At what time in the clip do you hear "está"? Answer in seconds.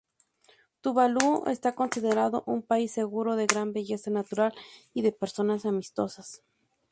1.55-1.69